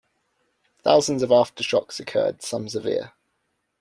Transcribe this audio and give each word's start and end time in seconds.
Thousands 0.83 1.21
of 1.21 1.29
aftershocks 1.29 1.99
occurred, 1.99 2.41
some 2.41 2.67
severe. 2.67 3.13